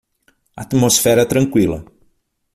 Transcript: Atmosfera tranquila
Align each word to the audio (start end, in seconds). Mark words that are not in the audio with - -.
Atmosfera 0.63 1.27
tranquila 1.29 1.77